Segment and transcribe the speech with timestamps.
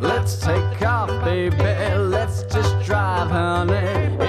[0.00, 1.56] Let's take off, baby.
[1.56, 3.74] Let's just drive, honey,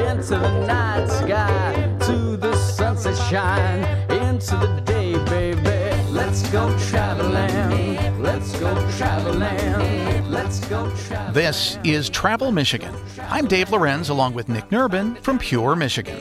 [0.08, 6.10] into the night sky, to the sunset shine, into the day, baby.
[6.10, 8.22] Let's go traveling.
[8.22, 10.32] Let's go traveling.
[10.32, 11.34] Let's go traveling.
[11.34, 12.94] This is Travel Michigan.
[13.30, 16.20] I'm Dave Lorenz along with Nick Nerbonne from Pure Michigan.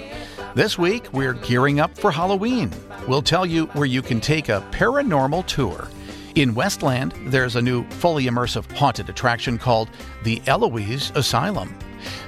[0.54, 2.70] This week, we're gearing up for Halloween.
[3.06, 5.88] We'll tell you where you can take a paranormal tour.
[6.38, 9.90] In Westland, there's a new fully immersive haunted attraction called
[10.22, 11.76] the Eloise Asylum.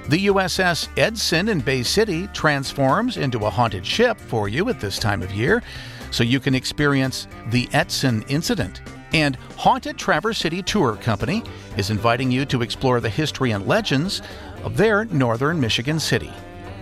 [0.09, 4.99] The USS Edson in Bay City transforms into a haunted ship for you at this
[4.99, 5.63] time of year,
[6.11, 8.83] so you can experience the Edson incident.
[9.13, 11.45] And Haunted Traverse City Tour Company
[11.77, 14.23] is inviting you to explore the history and legends
[14.65, 16.33] of their northern Michigan city.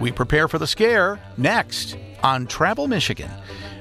[0.00, 3.30] We prepare for the scare next on Travel Michigan,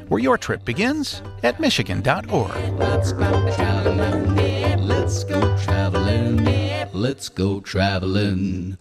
[0.08, 2.80] where your trip begins at michigan.org.
[2.80, 4.88] Let's go traveling.
[4.88, 6.46] Let's go traveling.
[6.94, 8.78] Let's go traveling.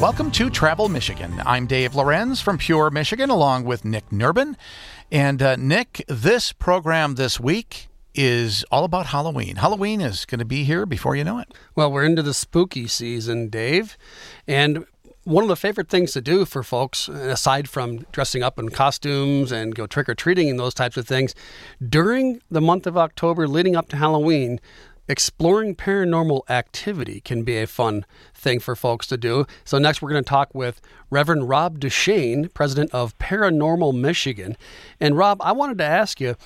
[0.00, 1.42] Welcome to Travel Michigan.
[1.44, 4.56] I'm Dave Lorenz from Pure Michigan, along with Nick Nerbonne.
[5.12, 9.56] And uh, Nick, this program this week is all about Halloween.
[9.56, 11.52] Halloween is going to be here before you know it.
[11.74, 13.96] Well, we're into the spooky season, Dave.
[14.46, 14.84] And
[15.24, 19.52] one of the favorite things to do for folks, aside from dressing up in costumes
[19.52, 21.34] and go trick or treating and those types of things,
[21.86, 24.60] during the month of October leading up to Halloween,
[25.08, 29.44] exploring paranormal activity can be a fun thing for folks to do.
[29.64, 30.80] So, next, we're going to talk with
[31.10, 34.56] Reverend Rob Duchesne, president of Paranormal Michigan.
[35.00, 36.36] And, Rob, I wanted to ask you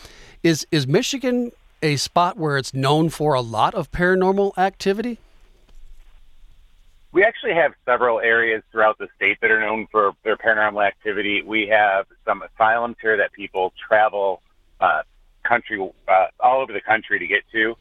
[0.45, 1.51] is, is Michigan
[1.83, 5.19] a spot where it's known for a lot of paranormal activity?
[7.13, 11.43] We actually have several areas throughout the state that are known for their paranormal activity.
[11.43, 14.43] We have some asylums here that people travel
[14.81, 15.03] uh,
[15.45, 17.77] country uh, all over the country to get to.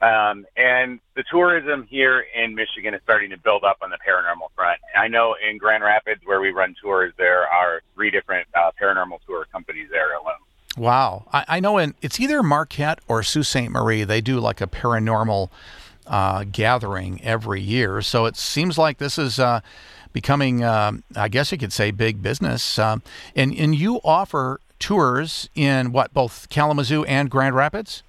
[0.00, 4.48] Um, and the tourism here in Michigan is starting to build up on the paranormal
[4.54, 4.78] front.
[4.94, 9.18] I know in Grand Rapids, where we run tours, there are three different uh, paranormal
[9.26, 10.45] tour companies there alone.
[10.76, 11.24] Wow.
[11.32, 13.70] I, I know in it's either Marquette or Sault Ste.
[13.70, 15.48] Marie, they do like a paranormal
[16.06, 18.02] uh, gathering every year.
[18.02, 19.60] So it seems like this is uh,
[20.12, 22.78] becoming, um, I guess you could say, big business.
[22.78, 23.02] Um,
[23.34, 28.02] and, and you offer tours in what, both Kalamazoo and Grand Rapids?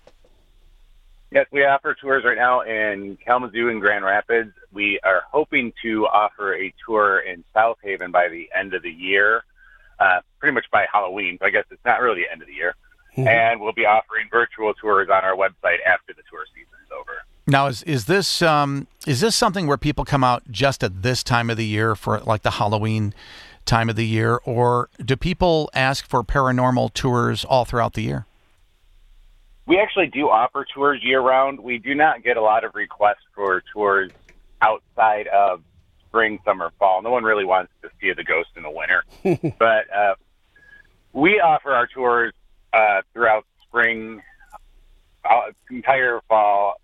[1.32, 4.54] Yes, we offer tours right now in Kalamazoo and Grand Rapids.
[4.72, 8.92] We are hoping to offer a tour in South Haven by the end of the
[8.92, 9.44] year,
[10.00, 11.38] uh, pretty much by Halloween.
[11.40, 12.76] So I guess it's not really the end of the year.
[13.18, 13.28] Mm-hmm.
[13.28, 17.14] And we'll be offering virtual tours on our website after the tour season is over.
[17.48, 21.24] Now, is is this um, is this something where people come out just at this
[21.24, 23.14] time of the year for like the Halloween
[23.66, 28.26] time of the year, or do people ask for paranormal tours all throughout the year?
[29.66, 31.60] We actually do offer tours year round.
[31.60, 34.12] We do not get a lot of requests for tours
[34.62, 35.62] outside of
[36.08, 37.02] spring, summer, fall.
[37.02, 39.04] No one really wants to see the ghost in the winter.
[39.60, 40.16] but uh,
[41.14, 42.34] we offer our tours
[42.74, 44.22] uh, throughout spring,
[45.30, 46.76] uh, entire fall.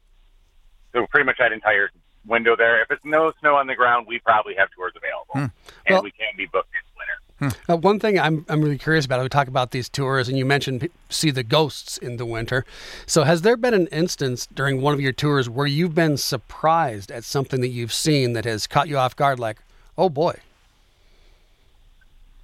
[0.94, 1.89] So pretty much that entire
[2.25, 2.81] window there.
[2.81, 5.51] If it's no snow on the ground, we probably have tours available, and
[5.89, 7.13] Well- we can be booked in winter.
[7.41, 10.45] Uh, one thing I'm, I'm really curious about, we talk about these tours, and you
[10.45, 12.66] mentioned see the ghosts in the winter.
[13.05, 17.11] So, has there been an instance during one of your tours where you've been surprised
[17.11, 19.57] at something that you've seen that has caught you off guard, like,
[19.97, 20.35] oh boy?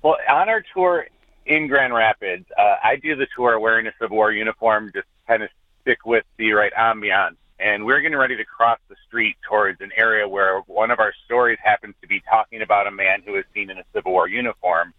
[0.02, 1.08] Well, on our tour
[1.46, 5.44] in Grand Rapids, uh, I do the tour wearing a Civil War uniform, just kind
[5.44, 5.50] of
[5.82, 7.36] stick with the right ambiance.
[7.60, 11.14] And we're getting ready to cross the street towards an area where one of our
[11.26, 14.28] stories happens to be talking about a man who was seen in a Civil War
[14.30, 14.94] uniform.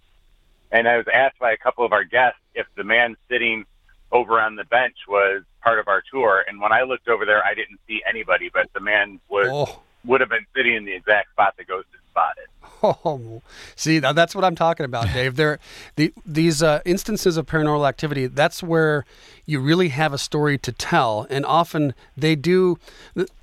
[0.70, 3.64] And I was asked by a couple of our guests if the man sitting
[4.12, 6.44] over on the bench was part of our tour.
[6.46, 9.80] And when I looked over there, I didn't see anybody, but the man was Oh.
[10.04, 12.44] would have been sitting in the exact spot the ghost had spotted.
[12.82, 13.42] Oh,
[13.76, 15.36] see, now that's what I'm talking about, Dave.
[15.36, 15.58] There,
[15.96, 18.26] the, these uh, instances of paranormal activity.
[18.26, 19.04] That's where
[19.46, 22.78] you really have a story to tell, and often they do.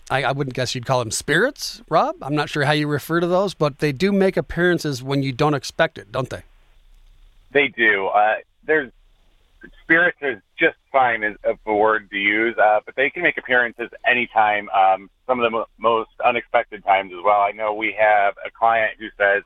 [0.10, 2.16] I, I wouldn't guess you'd call them spirits, Rob.
[2.22, 5.34] I'm not sure how you refer to those, but they do make appearances when you
[5.34, 6.44] don't expect it, don't they?
[7.52, 8.08] They do.
[8.08, 8.92] Uh, there's
[9.88, 13.90] spirits is just fine as a word to use, uh, but they can make appearances
[14.06, 14.68] anytime.
[14.70, 17.40] Um, some of the mo- most unexpected times as well.
[17.40, 19.44] I know we have a client who says,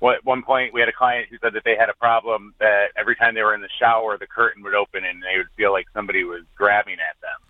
[0.00, 2.54] well, at one point we had a client who said that they had a problem
[2.58, 5.46] that every time they were in the shower, the curtain would open and they would
[5.56, 7.40] feel like somebody was grabbing at them.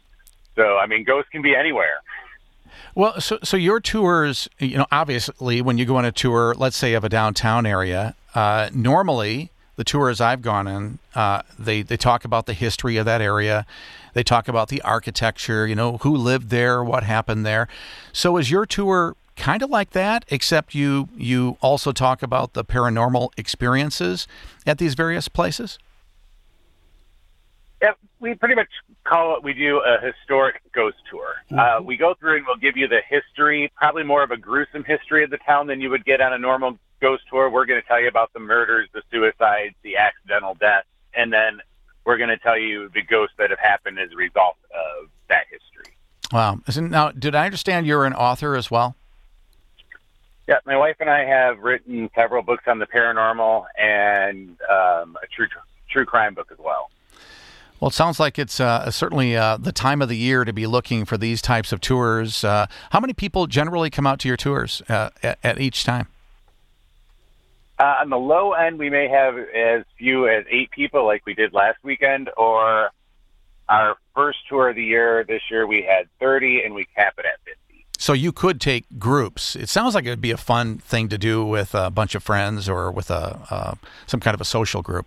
[0.57, 2.01] So, I mean, ghosts can be anywhere.
[2.95, 6.77] Well, so so your tours, you know, obviously when you go on a tour, let's
[6.77, 11.97] say of a downtown area, uh, normally the tours I've gone in, uh, they they
[11.97, 13.67] talk about the history of that area,
[14.13, 17.69] they talk about the architecture, you know, who lived there, what happened there.
[18.13, 22.65] So is your tour kind of like that, except you you also talk about the
[22.65, 24.27] paranormal experiences
[24.67, 25.79] at these various places?
[27.83, 28.69] Yeah, we pretty much
[29.05, 29.43] call it.
[29.43, 31.35] We do a historic ghost tour.
[31.51, 31.83] Uh, mm-hmm.
[31.83, 34.85] Uh, we go through and we'll give you the history, probably more of a gruesome
[34.85, 37.51] history of the town than you would get on a normal ghost tour.
[37.51, 41.61] We're going to tell you about the murders, the suicides, the accidental deaths, and then
[42.07, 45.45] we're going to tell you the ghosts that have happened as a result of that
[45.51, 45.93] history.
[46.33, 46.61] Wow.
[46.89, 48.97] Now, did I understand you're an author as well?
[50.49, 55.27] Yeah, my wife and I have written several books on the paranormal and um, a
[55.35, 55.47] true
[55.91, 56.91] true crime book as well.
[57.81, 60.67] Well, it sounds like it's uh, certainly uh, the time of the year to be
[60.67, 62.45] looking for these types of tours.
[62.45, 66.09] Uh, how many people generally come out to your tours uh, at, at, each time?
[67.79, 71.35] Uh, on the low end, we may have as few as eight people, like we
[71.35, 72.91] did last weekend, or
[73.69, 77.25] our first tour of the year this year, we had 30, and we cap it
[77.25, 77.87] at 50.
[77.99, 79.57] So you could take groups.
[79.57, 82.23] It sounds like it would be a fun thing to do with a bunch of
[82.23, 83.75] friends or with a uh,
[84.07, 85.07] some kind of a social group.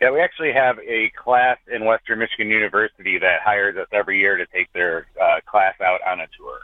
[0.00, 4.36] Yeah, we actually have a class in Western Michigan University that hires us every year
[4.36, 6.60] to take their uh, class out on a tour.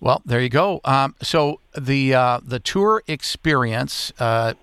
[0.00, 0.80] Well, there you go.
[0.84, 4.54] Um, so the uh, the tour experience uh,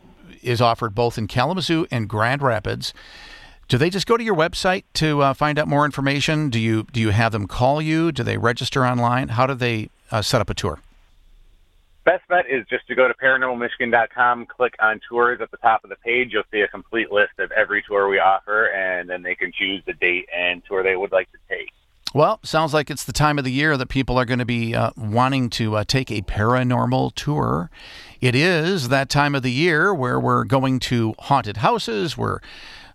[0.41, 2.93] is offered both in Kalamazoo and Grand Rapids.
[3.67, 6.49] Do they just go to your website to uh, find out more information?
[6.49, 8.11] Do you do you have them call you?
[8.11, 9.29] Do they register online?
[9.29, 10.79] How do they uh, set up a tour?
[12.03, 15.89] Best bet is just to go to paranormalmichigan.com, click on tours at the top of
[15.89, 16.29] the page.
[16.31, 19.83] You'll see a complete list of every tour we offer, and then they can choose
[19.85, 21.73] the date and tour they would like to take.
[22.17, 24.73] Well, sounds like it's the time of the year that people are going to be
[24.73, 27.69] uh, wanting to uh, take a paranormal tour.
[28.21, 32.17] It is that time of the year where we're going to haunted houses.
[32.17, 32.39] We're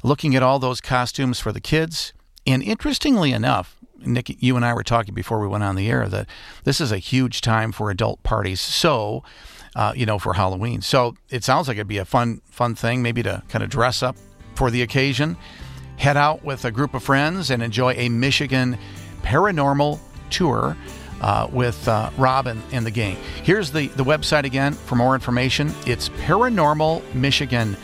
[0.03, 2.13] looking at all those costumes for the kids.
[2.49, 6.09] And interestingly enough, Nick, you and I were talking before we went on the air
[6.09, 6.27] that
[6.65, 8.61] this is a huge time for adult parties.
[8.61, 9.23] So,
[9.77, 10.81] uh, you know, for Halloween.
[10.81, 14.03] So it sounds like it'd be a fun, fun thing, maybe to kind of dress
[14.03, 14.17] up
[14.57, 15.37] for the occasion,
[15.97, 18.77] head out with a group of friends, and enjoy a Michigan
[19.23, 19.99] paranormal
[20.31, 20.77] tour.
[21.21, 23.17] Uh, with uh, Rob and, and the gang.
[23.45, 25.73] Here's the, the website again for more information.
[25.87, 27.77] It's paranormalmichigan.com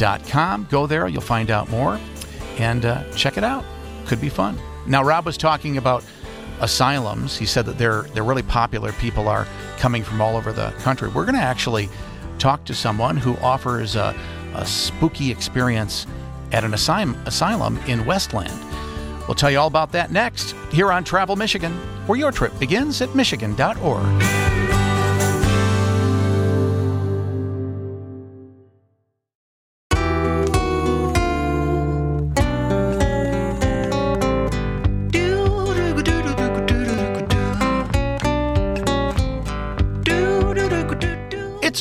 [0.00, 0.66] com.
[0.70, 2.00] Go there, you'll find out more,
[2.58, 3.64] and uh, check it out.
[4.06, 4.58] Could be fun.
[4.86, 6.04] Now, Rob was talking about
[6.60, 7.36] asylums.
[7.36, 8.92] He said that they're they're really popular.
[8.92, 9.46] People are
[9.78, 11.08] coming from all over the country.
[11.08, 11.88] We're going to actually
[12.38, 14.16] talk to someone who offers a,
[14.54, 16.06] a spooky experience
[16.52, 18.52] at an asylum, asylum in Westland.
[19.30, 21.70] We'll tell you all about that next here on Travel Michigan,
[22.08, 24.39] where your trip begins at michigan.org.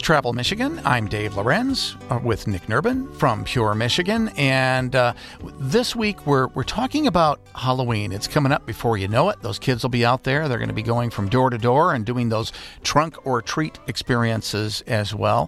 [0.10, 0.82] Travel Michigan.
[0.86, 5.14] I'm Dave Lorenz uh, with Nick Nerbonne from Pure Michigan, and uh,
[5.60, 8.12] this week we're we're talking about Halloween.
[8.12, 9.40] It's coming up before you know it.
[9.44, 10.50] Those kids will be out there.
[10.50, 12.52] They're going to be going from door to door and doing those
[12.82, 15.48] trunk or treat experiences as well.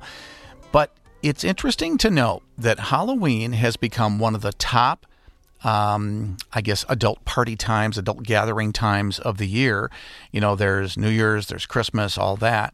[0.72, 5.08] But it's interesting to note that Halloween has become one of the top
[5.64, 9.92] um, I guess, adult party times, adult gathering times of the year.
[10.32, 12.74] You know, there's New Year's, there's Christmas, all that.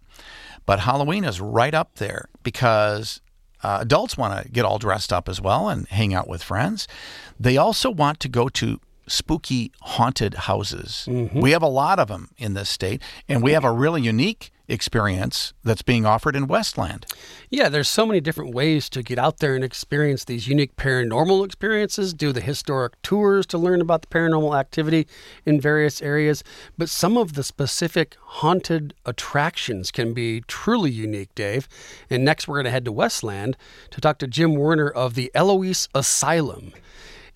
[0.67, 3.21] But Halloween is right up there because
[3.63, 6.87] uh, adults want to get all dressed up as well and hang out with friends.
[7.39, 11.07] They also want to go to spooky haunted houses.
[11.09, 11.39] Mm-hmm.
[11.39, 14.51] We have a lot of them in this state, and we have a really unique
[14.67, 17.05] experience that's being offered in Westland.
[17.49, 21.45] Yeah, there's so many different ways to get out there and experience these unique paranormal
[21.45, 25.07] experiences, do the historic tours to learn about the paranormal activity
[25.45, 26.43] in various areas,
[26.77, 31.67] but some of the specific haunted attractions can be truly unique, Dave.
[32.09, 33.55] And next we're going to head to Westland
[33.91, 36.73] to talk to Jim Werner of the Eloise Asylum.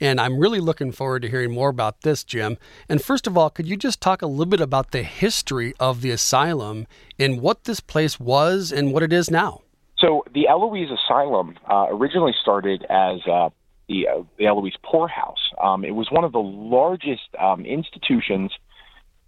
[0.01, 2.57] And I'm really looking forward to hearing more about this, Jim.
[2.89, 6.01] And first of all, could you just talk a little bit about the history of
[6.01, 6.87] the asylum
[7.19, 9.61] and what this place was and what it is now?
[9.99, 13.49] So, the Eloise Asylum uh, originally started as uh,
[13.87, 15.51] the, uh, the Eloise Poorhouse.
[15.61, 18.51] Um, it was one of the largest um, institutions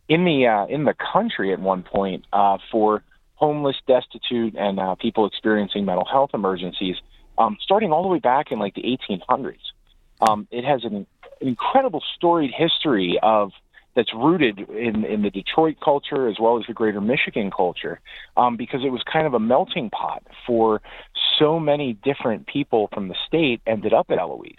[0.09, 3.03] in the uh, in the country at one point uh, for
[3.35, 6.95] homeless, destitute, and uh, people experiencing mental health emergencies,
[7.37, 9.57] um, starting all the way back in like the 1800s.
[10.27, 13.51] Um, it has an, an incredible storied history of
[13.95, 17.99] that's rooted in in the Detroit culture as well as the greater Michigan culture,
[18.37, 20.81] um, because it was kind of a melting pot for
[21.37, 24.55] so many different people from the state ended up at Eloise.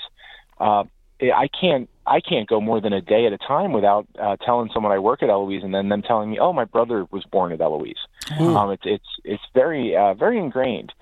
[0.61, 0.85] Uh,
[1.21, 4.71] I can't I can't go more than a day at a time without uh, telling
[4.75, 7.52] someone I work at Eloise, and then them telling me, "Oh, my brother was born
[7.52, 7.97] at Eloise."
[8.38, 8.56] Mm.
[8.56, 10.92] Um, it's it's it's very uh, very ingrained.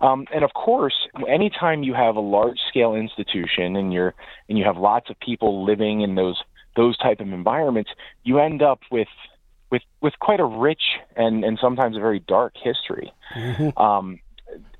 [0.00, 0.94] Um, and of course,
[1.28, 4.14] anytime you have a large scale institution and you're
[4.48, 6.40] and you have lots of people living in those
[6.76, 7.90] those type of environments,
[8.22, 9.08] you end up with
[9.70, 10.82] with with quite a rich
[11.16, 13.12] and and sometimes a very dark history.
[13.34, 13.78] Mm-hmm.
[13.78, 14.20] Um,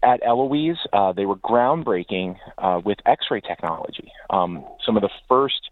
[0.03, 4.11] at Eloise, uh, they were groundbreaking uh, with X-ray technology.
[4.31, 5.71] Um, some of the first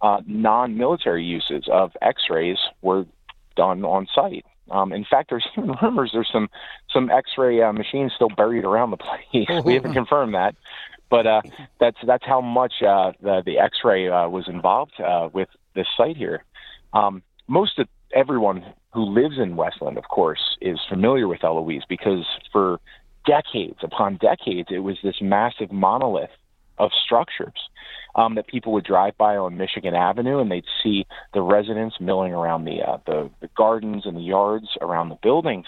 [0.00, 3.06] uh, non-military uses of X-rays were
[3.54, 4.44] done on site.
[4.70, 6.48] Um, in fact, there's even rumors there's some
[6.92, 9.48] some X-ray uh, machines still buried around the place.
[9.64, 10.54] we haven't confirmed that,
[11.08, 11.42] but uh,
[11.78, 16.16] that's that's how much uh, the the X-ray uh, was involved uh, with this site
[16.16, 16.44] here.
[16.92, 22.24] Um, most of everyone who lives in Westland, of course, is familiar with Eloise because
[22.52, 22.80] for
[23.26, 26.30] decades upon decades, it was this massive monolith
[26.78, 27.68] of structures
[28.14, 32.32] um, that people would drive by on Michigan Avenue, and they'd see the residents milling
[32.32, 35.66] around the uh, the, the gardens and the yards around the buildings.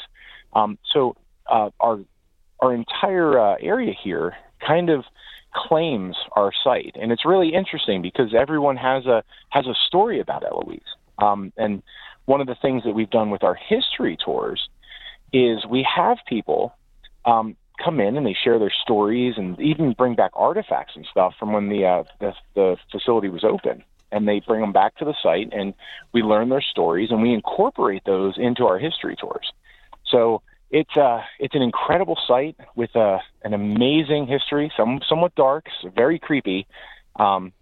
[0.55, 2.01] Um, so uh, our
[2.61, 4.37] our entire uh, area here
[4.67, 5.05] kind of
[5.55, 10.45] claims our site, and it's really interesting because everyone has a has a story about
[10.45, 10.81] Eloise.
[11.19, 11.83] Um, and
[12.27, 14.69] one of the things that we've done with our history tours
[15.33, 16.75] is we have people
[17.25, 21.35] um, come in and they share their stories and even bring back artifacts and stuff
[21.39, 23.83] from when the, uh, the the facility was open.
[24.11, 25.75] And they bring them back to the site and
[26.13, 29.53] we learn their stories and we incorporate those into our history tours.
[30.07, 35.35] So it's uh it's an incredible site with a uh, an amazing history some somewhat
[35.35, 36.67] dark very creepy.
[37.17, 37.53] Um,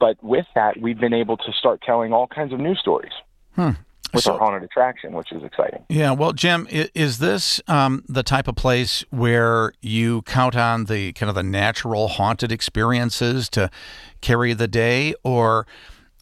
[0.00, 3.12] but with that we've been able to start telling all kinds of new stories.
[3.54, 3.70] Hmm
[4.12, 5.84] with so, our haunted attraction, which is exciting.
[5.88, 11.12] Yeah, well, Jim, is this um, the type of place where you count on the
[11.12, 13.70] kind of the natural haunted experiences to
[14.20, 15.66] carry the day, or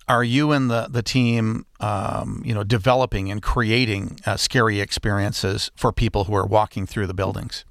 [0.09, 5.71] are you and the the team, um, you know, developing and creating uh, scary experiences
[5.75, 7.65] for people who are walking through the buildings?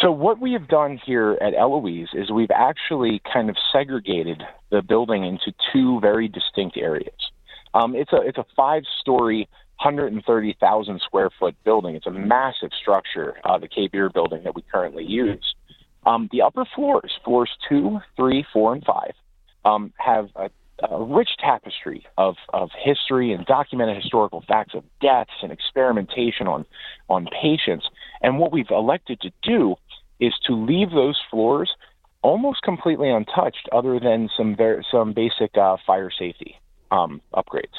[0.00, 4.82] So what we have done here at Eloise is we've actually kind of segregated the
[4.82, 7.14] building into two very distinct areas.
[7.74, 11.96] Um, it's a it's a five story, 130,000 square foot building.
[11.96, 15.54] It's a massive structure, uh, the Kay Beard building that we currently use.
[16.06, 19.12] Um, the upper floors, floors two, three, four, and five,
[19.64, 20.50] um, have a,
[20.88, 26.64] a rich tapestry of, of history and documented historical facts of deaths and experimentation on
[27.08, 27.86] on patients.
[28.22, 29.74] And what we've elected to do
[30.20, 31.72] is to leave those floors
[32.22, 36.58] almost completely untouched, other than some ver- some basic uh, fire safety
[36.94, 37.76] um, upgrades.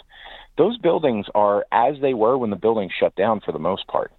[0.58, 4.12] Those buildings are as they were when the building shut down for the most part.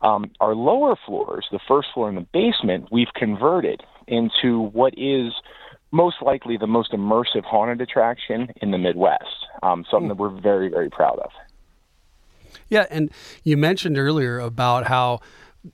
[0.00, 5.32] Um, our lower floors, the first floor and the basement, we've converted into what is
[5.92, 9.46] most likely the most immersive haunted attraction in the Midwest.
[9.62, 11.30] Um, something that we're very, very proud of.
[12.68, 13.10] Yeah, and
[13.44, 15.20] you mentioned earlier about how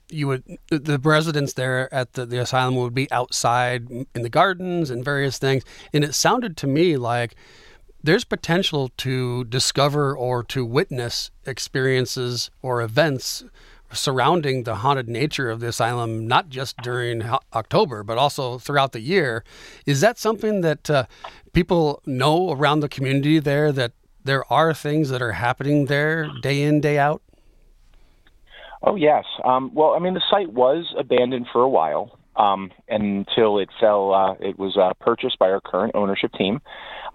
[0.09, 4.91] you would the residents there at the, the asylum would be outside in the gardens
[4.91, 7.35] and various things, and it sounded to me like
[8.03, 13.43] there's potential to discover or to witness experiences or events
[13.91, 18.99] surrounding the haunted nature of the asylum, not just during October, but also throughout the
[18.99, 19.43] year.
[19.85, 21.05] Is that something that uh,
[21.53, 26.61] people know around the community there that there are things that are happening there day
[26.61, 27.21] in, day out?
[28.83, 29.25] Oh, yes.
[29.43, 34.13] Um, well, I mean, the site was abandoned for a while um, until it fell.
[34.13, 36.61] Uh, it was uh, purchased by our current ownership team,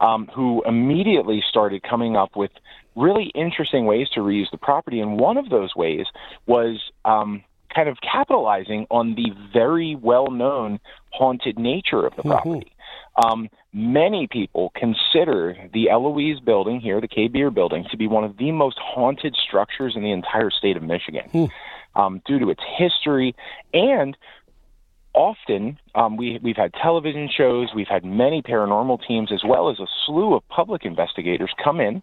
[0.00, 2.50] um, who immediately started coming up with
[2.96, 5.00] really interesting ways to reuse the property.
[5.00, 6.06] And one of those ways
[6.46, 7.42] was um,
[7.74, 12.30] kind of capitalizing on the very well-known haunted nature of the mm-hmm.
[12.30, 12.72] property.
[13.24, 18.24] Um, many people consider the Eloise building here, the Kay Beard building, to be one
[18.24, 21.28] of the most haunted structures in the entire state of Michigan.
[21.32, 21.50] Mm.
[21.96, 23.36] Um, due to its history
[23.72, 24.16] and
[25.14, 29.78] often um, we, we've had television shows, we've had many paranormal teams, as well as
[29.78, 32.02] a slew of public investigators come in,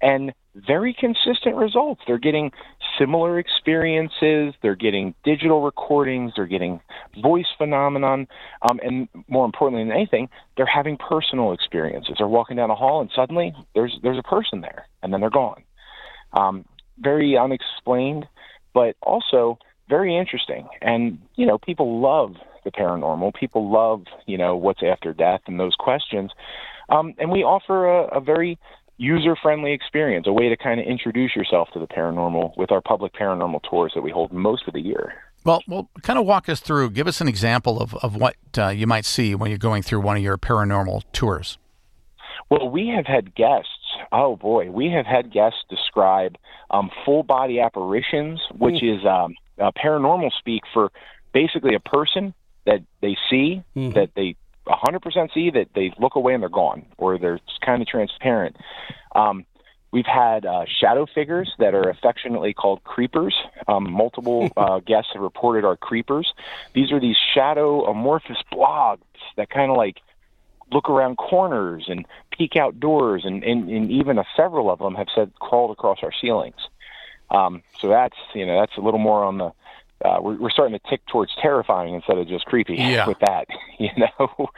[0.00, 2.02] and very consistent results.
[2.06, 2.50] They're getting
[2.98, 6.80] similar experiences, they're getting digital recordings, they're getting
[7.22, 8.26] voice phenomenon,
[8.68, 12.16] um, and more importantly than anything, they're having personal experiences.
[12.18, 15.30] They're walking down a hall, and suddenly there's there's a person there, and then they're
[15.30, 15.62] gone.
[16.34, 16.66] Um,
[16.98, 18.26] very unexplained,
[18.74, 20.68] but also very interesting.
[20.80, 22.34] And, you know, people love
[22.64, 23.34] the paranormal.
[23.34, 26.30] People love, you know, what's after death and those questions.
[26.88, 28.58] Um, and we offer a, a very
[28.98, 32.80] user friendly experience, a way to kind of introduce yourself to the paranormal with our
[32.80, 35.14] public paranormal tours that we hold most of the year.
[35.44, 36.90] Well, well, kind of walk us through.
[36.90, 40.00] Give us an example of, of what uh, you might see when you're going through
[40.00, 41.58] one of your paranormal tours.
[42.48, 43.68] Well, we have had guests.
[44.12, 46.36] Oh boy, we have had guests describe
[46.70, 48.98] um, full body apparitions, which mm.
[48.98, 50.90] is um, paranormal speak for
[51.32, 52.34] basically a person
[52.66, 53.92] that they see, mm-hmm.
[53.92, 57.88] that they 100% see, that they look away and they're gone, or they're kind of
[57.88, 58.56] transparent.
[59.14, 59.44] Um,
[59.90, 63.34] we've had uh, shadow figures that are affectionately called creepers.
[63.66, 66.32] Um, multiple uh, guests have reported are creepers.
[66.74, 69.02] These are these shadow amorphous blobs
[69.36, 69.98] that kind of like
[70.70, 75.08] look around corners and peek outdoors, and, and, and even a, several of them have
[75.14, 76.56] said crawled across our ceilings.
[77.32, 79.52] Um, so that's you know that's a little more on the
[80.04, 83.06] uh, we're, we're starting to tick towards terrifying instead of just creepy yeah.
[83.06, 83.46] with that.
[83.78, 84.48] You know,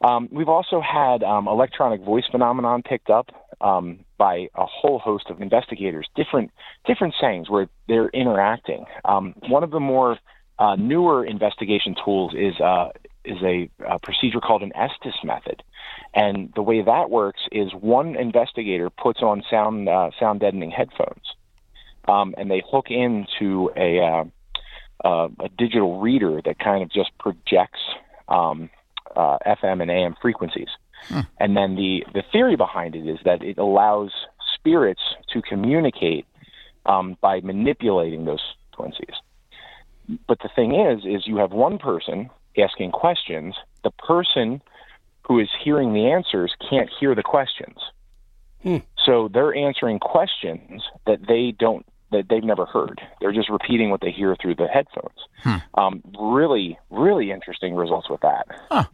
[0.00, 3.30] um, we've also had um, electronic voice phenomenon picked up
[3.60, 6.50] um, by a whole host of investigators, different
[6.84, 8.86] different sayings where they're interacting.
[9.04, 10.18] Um, one of the more
[10.58, 12.88] uh, newer investigation tools is uh,
[13.24, 15.62] is a, a, procedure called an Estes method,
[16.14, 21.35] and the way that works is one investigator puts on sound uh, sound deadening headphones,
[22.08, 24.24] um, and they hook into a uh,
[25.04, 27.80] uh, a digital reader that kind of just projects
[28.28, 28.70] um,
[29.14, 30.68] uh, FM and AM frequencies.
[31.08, 31.20] Hmm.
[31.38, 34.10] And then the, the theory behind it is that it allows
[34.54, 36.26] spirits to communicate
[36.86, 39.14] um, by manipulating those frequencies.
[40.26, 43.54] But the thing is, is you have one person asking questions.
[43.84, 44.62] The person
[45.22, 47.78] who is hearing the answers can't hear the questions.
[48.62, 48.78] Hmm.
[49.04, 53.00] So they're answering questions that they don't that they've never heard.
[53.20, 55.18] They're just repeating what they hear through the headphones.
[55.42, 55.56] Hmm.
[55.74, 58.46] Um, really, really interesting results with that.
[58.70, 58.84] Huh.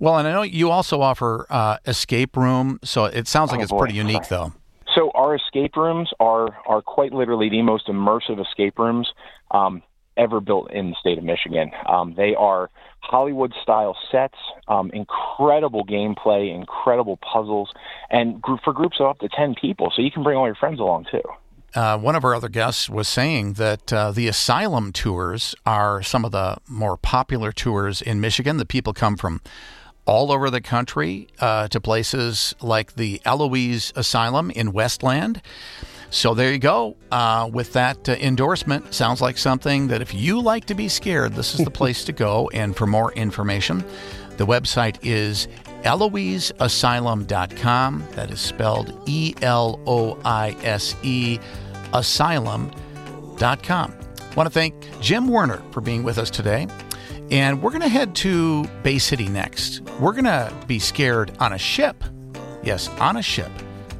[0.00, 3.62] Well, and I know you also offer uh, escape room, so it sounds like oh,
[3.62, 3.78] it's boy.
[3.80, 4.52] pretty unique, though.
[4.94, 9.10] So our escape rooms are are quite literally the most immersive escape rooms
[9.50, 9.82] um,
[10.16, 11.70] ever built in the state of Michigan.
[11.88, 14.36] Um, they are Hollywood style sets,
[14.68, 17.70] um, incredible gameplay, incredible puzzles,
[18.10, 19.92] and for groups of up to ten people.
[19.94, 21.22] So you can bring all your friends along too
[21.74, 26.24] uh, one of our other guests was saying that uh, the asylum tours are some
[26.24, 28.58] of the more popular tours in Michigan.
[28.58, 29.40] The people come from
[30.04, 35.40] all over the country uh, to places like the Eloise Asylum in Westland.
[36.10, 36.96] So there you go.
[37.10, 41.32] Uh, with that uh, endorsement, sounds like something that if you like to be scared,
[41.32, 42.50] this is the place to go.
[42.62, 43.82] And for more information,
[44.36, 45.48] the website is
[45.84, 48.04] EloiseAsylum.com.
[48.12, 51.38] That is spelled E L O I S E
[51.92, 52.74] asylum.com.
[53.40, 56.66] I want to thank Jim Werner for being with us today.
[57.30, 59.80] And we're going to head to Bay City next.
[60.00, 62.04] We're going to be scared on a ship.
[62.62, 63.50] Yes, on a ship.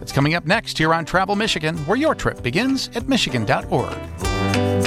[0.00, 4.82] It's coming up next here on Travel Michigan, where your trip begins at Michigan.org.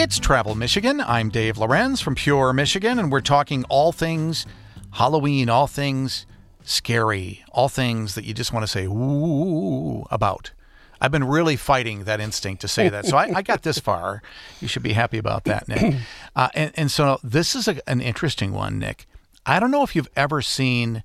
[0.00, 1.00] It's Travel Michigan.
[1.00, 4.46] I'm Dave Lorenz from Pure Michigan, and we're talking all things
[4.92, 6.24] Halloween, all things
[6.62, 10.52] scary, all things that you just want to say ooh about.
[11.00, 13.06] I've been really fighting that instinct to say that.
[13.06, 14.22] So I, I got this far.
[14.60, 15.96] You should be happy about that, Nick.
[16.36, 19.08] Uh, and, and so this is a, an interesting one, Nick.
[19.44, 21.02] I don't know if you've ever seen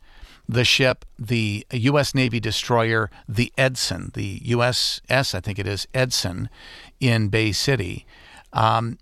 [0.48, 2.14] the ship, the U.S.
[2.14, 6.48] Navy destroyer, the Edson, the USS, I think it is, Edson,
[7.00, 8.06] in Bay City.
[8.54, 8.98] Um,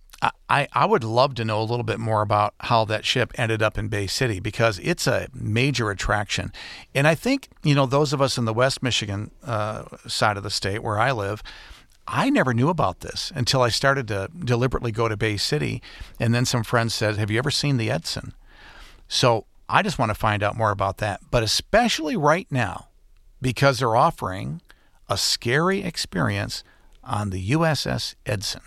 [0.50, 3.64] I, I would love to know a little bit more about how that ship ended
[3.64, 6.52] up in Bay City because it's a major attraction.
[6.94, 10.44] And I think, you know, those of us in the West Michigan uh, side of
[10.44, 11.42] the state where I live,
[12.08, 15.82] I never knew about this until I started to deliberately go to Bay City.
[16.20, 18.34] And then some friends said, Have you ever seen the Edson?
[19.08, 21.22] So I just want to find out more about that.
[21.32, 22.90] But especially right now,
[23.42, 24.62] because they're offering
[25.10, 26.64] a scary experience
[27.04, 28.62] on the USS Edson.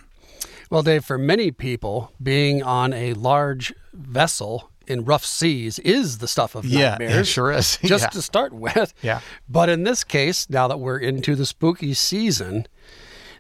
[0.71, 6.29] Well, Dave, for many people, being on a large vessel in rough seas is the
[6.29, 7.21] stuff of yeah, nightmares.
[7.21, 7.79] it sure is.
[7.85, 8.09] Just yeah.
[8.11, 8.93] to start with.
[9.03, 9.21] Yeah.
[9.49, 12.67] But in this case, now that we're into the spooky season,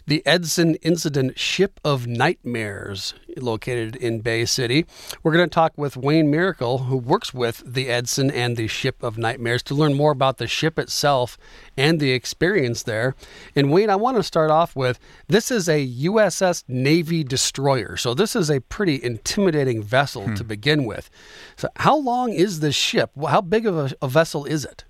[0.06, 4.84] the Edson Incident Ship of Nightmares, located in Bay City.
[5.22, 9.02] We're going to talk with Wayne Miracle, who works with the Edson and the Ship
[9.02, 11.38] of Nightmares, to learn more about the ship itself
[11.76, 13.14] and the experience there.
[13.56, 17.96] And Wayne, I want to start off with this is a USS Navy destroyer.
[17.96, 20.34] So this is a pretty intimidating vessel hmm.
[20.34, 21.08] to begin with.
[21.56, 23.10] So, how long is this ship?
[23.26, 24.84] How big of a, a vessel is it?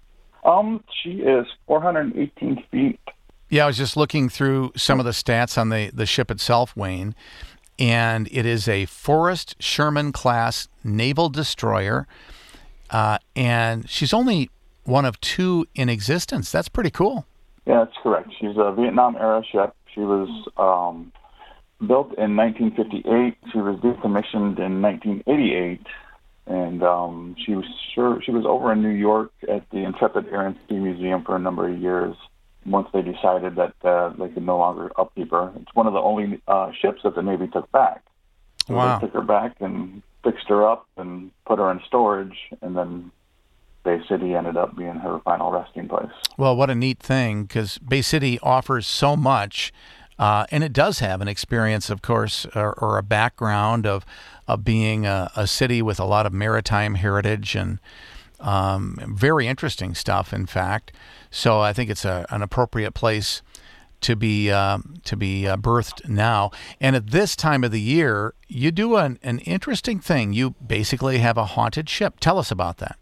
[0.45, 3.01] Um, she is 418 feet.
[3.55, 6.77] Yeah, I was just looking through some of the stats on the, the ship itself,
[6.77, 7.15] Wayne,
[7.79, 12.09] and it is a Forrest Sherman class naval destroyer,
[12.91, 14.51] uh, and she's only
[14.83, 16.51] one of two in existence.
[16.51, 17.27] That's pretty cool.
[17.65, 18.31] Yeah, that's correct.
[18.41, 19.73] She's a Vietnam era ship.
[19.95, 21.13] She was um,
[21.79, 23.37] built in 1958.
[23.53, 25.81] She was decommissioned in 1988,
[26.49, 30.49] and um, she was sure she was over in New York at the Intrepid Air
[30.49, 32.17] and Sea Museum for a number of years.
[32.67, 36.01] Once they decided that uh, they could no longer upkeep her, it's one of the
[36.01, 38.03] only uh, ships that the Navy took back.
[38.67, 38.99] So Wow.
[38.99, 43.11] They took her back and fixed her up and put her in storage, and then
[43.85, 46.11] Bay City ended up being her final resting place.
[46.39, 49.73] Well, what a neat thing because Bay City offers so much,
[50.19, 54.05] uh, and it does have an experience, of course, or, or a background of
[54.47, 57.79] of being a, a city with a lot of maritime heritage and
[58.41, 60.33] um, very interesting stuff.
[60.33, 60.93] In fact,
[61.31, 63.43] so I think it's a, an appropriate place
[64.03, 66.51] to be uh, to be uh, birthed now.
[66.81, 70.33] And at this time of the year, you do an, an interesting thing.
[70.33, 72.21] You basically have a haunted ship.
[72.21, 72.99] Tell us about that.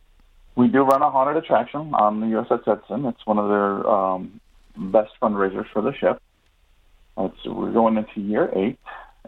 [0.54, 3.06] We do run a haunted attraction on the USS Edson.
[3.06, 4.40] It's one of their um,
[4.76, 6.22] best fundraisers for the ship.
[7.18, 8.78] It's, we're going into year eight,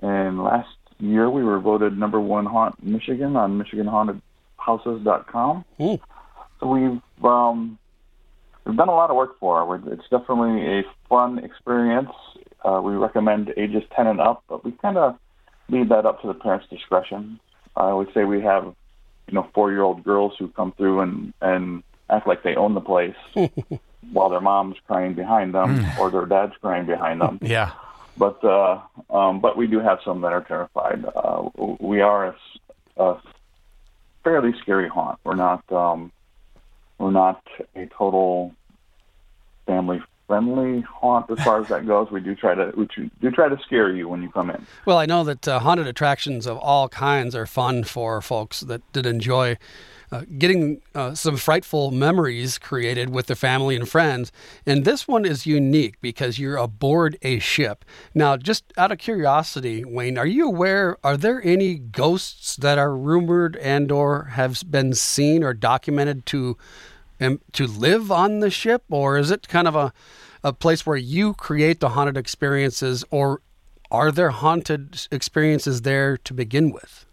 [0.00, 3.58] and last year we were voted number one haunt Michigan on
[4.66, 5.64] MichiganHauntedHouses.com.
[5.80, 6.00] Mm.
[6.60, 7.78] So we've um,
[8.64, 9.92] we've done a lot of work for her.
[9.92, 12.10] It's definitely a fun experience.
[12.64, 15.18] Uh, we recommend ages 10 and up, but we kind of
[15.68, 17.38] leave that up to the parents' discretion.
[17.76, 18.64] I would say we have,
[19.26, 23.16] you know, four-year-old girls who come through and and act like they own the place,
[24.12, 27.38] while their mom's crying behind them or their dad's crying behind them.
[27.42, 27.72] Yeah.
[28.16, 31.04] But uh, um, but we do have some that are terrified.
[31.04, 31.48] Uh,
[31.80, 33.20] we are a, a
[34.24, 35.20] fairly scary haunt.
[35.22, 36.10] We're not um,
[36.98, 37.42] we're not
[37.76, 38.54] a total
[39.66, 42.10] family friendly haunt as far as that goes.
[42.10, 42.88] We do try to we
[43.20, 44.66] do try to scare you when you come in.
[44.86, 48.80] Well, I know that uh, haunted attractions of all kinds are fun for folks that
[48.92, 49.58] did enjoy
[50.14, 54.30] uh, getting uh, some frightful memories created with the family and friends.
[54.64, 57.84] And this one is unique because you're aboard a ship.
[58.14, 60.96] Now, just out of curiosity, Wayne, are you aware?
[61.02, 66.56] Are there any ghosts that are rumored and/or have been seen or documented to
[67.20, 69.92] um, to live on the ship, or is it kind of a
[70.44, 73.40] a place where you create the haunted experiences, or
[73.90, 77.04] are there haunted experiences there to begin with?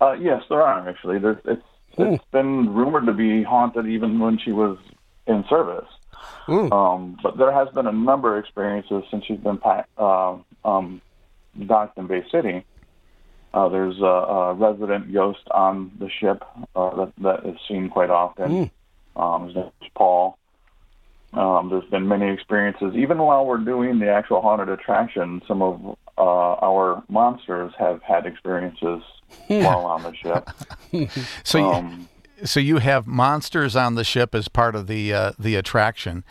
[0.00, 1.18] Uh, yes, there are actually.
[1.18, 1.62] There's, it's
[1.98, 4.78] it's been rumored to be haunted even when she was
[5.26, 5.88] in service.
[6.72, 9.58] Um, but there has been a number of experiences since she's been
[9.98, 11.00] uh, um,
[11.66, 12.64] docked in Bay City.
[13.52, 16.44] Uh, there's a, a resident ghost on the ship
[16.76, 18.50] uh, that, that is seen quite often.
[19.16, 20.38] Um, his name is Paul.
[21.32, 22.94] Um, there's been many experiences.
[22.96, 28.26] Even while we're doing the actual haunted attraction, some of uh, our monsters have had
[28.26, 29.02] experiences
[29.48, 30.50] while on the ship.
[31.44, 32.08] So you, Um,
[32.44, 36.24] so you have monsters on the ship as part of the uh, the attraction.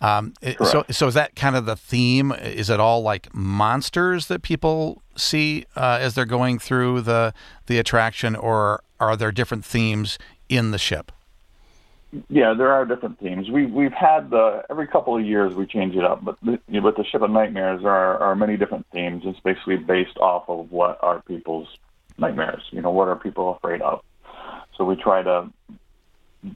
[0.00, 2.32] Um, so so is that kind of the theme?
[2.32, 7.32] Is it all like monsters that people see uh, as they're going through the
[7.66, 11.10] the attraction, or are there different themes in the ship?
[12.28, 13.50] Yeah, there are different themes.
[13.50, 16.80] We we've had the every couple of years we change it up, but the, you
[16.80, 19.22] know, with the Ship of Nightmares there are, are many different themes.
[19.24, 21.68] It's basically based off of what our people's
[22.18, 22.62] nightmares.
[22.70, 24.02] You know, what are people afraid of?
[24.76, 25.48] So we try to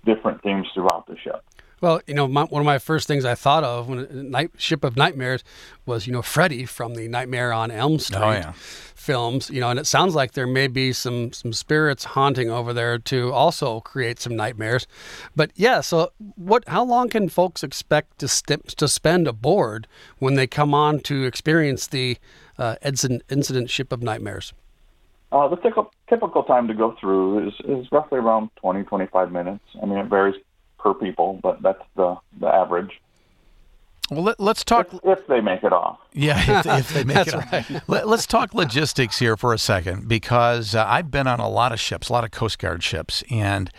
[0.05, 1.43] different themes throughout the ship.
[1.81, 4.83] Well, you know, my, one of my first things I thought of when Night Ship
[4.83, 5.45] of Nightmares
[5.87, 8.53] was, you know, Freddy from the Nightmare on Elm Street Oh, yeah.
[8.97, 9.49] films.
[9.49, 12.99] You know, and it sounds like there may be some some spirits haunting over there
[12.99, 14.89] to also create some nightmares.
[15.37, 16.65] But yeah, so what?
[16.69, 19.87] How long can folks expect to st- to spend aboard
[20.19, 22.19] when they come on to experience the
[22.59, 24.53] uh, incident, incident Ship of Nightmares?
[25.31, 29.65] Uh, the typical, typical time to go through is, is roughly around 20, 25 minutes.
[29.83, 30.37] I mean, it varies
[30.79, 33.01] per people, but that's the, the average.
[34.11, 34.93] Well, let, let's talk.
[34.93, 35.99] If, if they make it off.
[36.15, 37.35] Yeah, if, if they make That's it.
[37.35, 37.49] on.
[37.53, 37.83] right.
[37.89, 41.73] Let, us talk logistics here for a second because uh, I've been on a lot
[41.73, 43.71] of ships, a lot of Coast Guard ships, and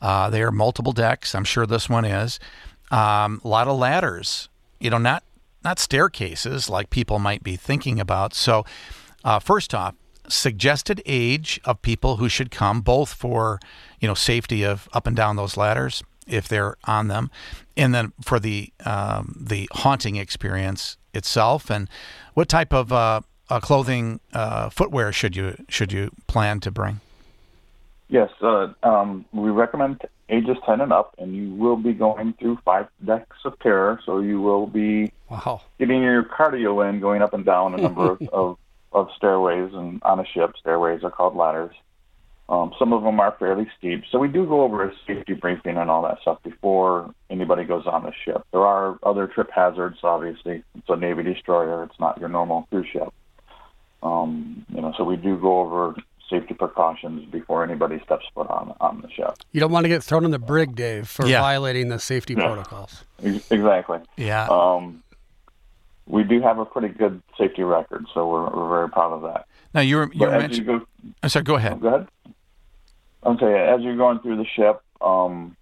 [0.00, 1.36] uh, they are multiple decks.
[1.36, 2.40] I'm sure this one is.
[2.90, 4.48] Um, a lot of ladders.
[4.80, 5.22] You know, not
[5.64, 8.34] not staircases like people might be thinking about.
[8.34, 8.64] So,
[9.24, 9.94] uh, first off,
[10.28, 13.60] suggested age of people who should come, both for
[14.00, 17.30] you know safety of up and down those ladders if they're on them,
[17.76, 21.88] and then for the um, the haunting experience itself, and
[22.34, 27.00] what type of uh, uh, clothing, uh, footwear should you should you plan to bring?
[28.08, 32.58] Yes, uh, um, we recommend ages 10 and up, and you will be going through
[32.64, 35.62] five decks of terror, so you will be Wow.
[35.78, 38.58] getting your cardio in, going up and down a number of, of,
[38.96, 40.54] of stairways and on a ship.
[40.58, 41.74] Stairways are called ladders.
[42.48, 45.76] Um, some of them are fairly steep, so we do go over a safety briefing
[45.76, 48.42] and all that stuff before anybody goes on the ship.
[48.52, 50.62] There are other trip hazards, obviously.
[50.78, 53.12] It's a Navy destroyer; it's not your normal cruise ship.
[54.02, 55.96] Um, you know, so we do go over
[56.30, 59.34] safety precautions before anybody steps foot on on the ship.
[59.50, 61.40] You don't want to get thrown in the brig, Dave, for Yeah.
[61.40, 62.46] violating the safety Yeah.
[62.46, 63.04] protocols.
[63.50, 63.98] Exactly.
[64.16, 64.46] Yeah.
[64.48, 65.02] Um,
[66.06, 69.46] we do have a pretty good safety record, so we're, we're very proud of that.
[69.74, 70.86] now you were you But were as you go,
[71.22, 71.44] I'm sorry.
[71.44, 71.80] Go ahead.
[71.80, 72.08] go ahead.
[73.22, 75.56] I'm as you're going through the ship, um,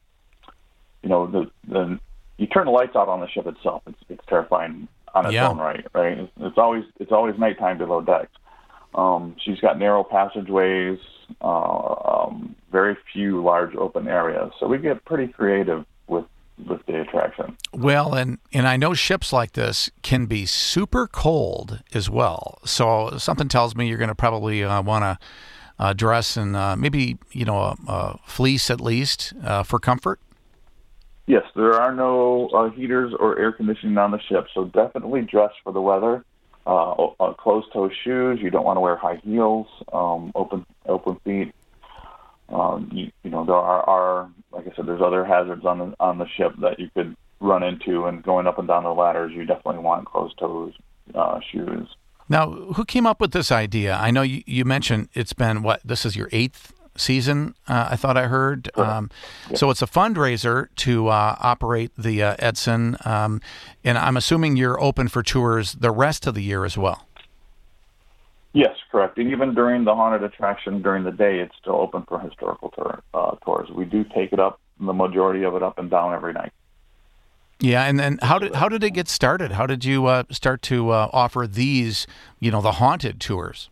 [1.02, 1.98] you know the the
[2.36, 3.82] you turn the lights out on the ship itself.
[3.86, 5.48] It's it's terrifying on its Yeah.
[5.48, 5.86] own right.
[5.94, 6.18] Right.
[6.18, 8.32] It's, it's always it's always nighttime below decks.
[8.94, 10.98] Um, she's got narrow passageways,
[11.40, 14.52] uh, um, very few large open areas.
[14.60, 16.26] So we get pretty creative with
[16.66, 17.56] with the attraction.
[17.72, 22.58] Well, and and I know ships like this can be super cold as well.
[22.64, 25.18] So something tells me you're going to probably uh, want to
[25.78, 30.20] uh, dress in uh, maybe you know a, a fleece at least uh, for comfort.
[31.26, 35.52] Yes, there are no uh, heaters or air conditioning on the ship, so definitely dress
[35.62, 36.24] for the weather.
[36.66, 38.38] Uh, uh, closed-toe shoes.
[38.40, 39.66] You don't want to wear high heels.
[39.92, 41.54] Um, open open feet.
[42.54, 45.94] Um, you, you know there are, are like I said, there's other hazards on the
[45.98, 49.32] on the ship that you could run into, and going up and down the ladders,
[49.32, 50.72] you definitely want closed-toe
[51.14, 51.88] uh, shoes.
[52.28, 53.98] Now, who came up with this idea?
[54.00, 57.54] I know you, you mentioned it's been what this is your eighth season.
[57.68, 58.70] Uh, I thought I heard.
[58.78, 59.10] Um,
[59.52, 63.40] So it's a fundraiser to uh, operate the uh, Edson, um,
[63.82, 67.06] and I'm assuming you're open for tours the rest of the year as well.
[68.54, 69.18] Yes, correct.
[69.18, 73.02] And even during the haunted attraction during the day, it's still open for historical tour,
[73.12, 73.68] uh, tours.
[73.70, 76.52] We do take it up, the majority of it up and down every night.
[77.58, 79.52] Yeah, and then how did how did it get started?
[79.52, 82.06] How did you uh, start to uh, offer these,
[82.38, 83.70] you know, the haunted tours?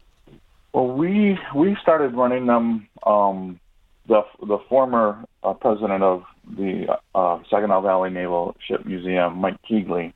[0.73, 2.89] Well, we we started running them.
[3.05, 3.61] Um,
[4.09, 6.25] the the former uh, president of
[6.57, 10.13] the uh, Saginaw Valley Naval Ship Museum, Mike Keegley,